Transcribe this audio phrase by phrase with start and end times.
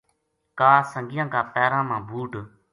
[0.57, 2.31] کا سنگیاں کا پیراں ما بُوٹ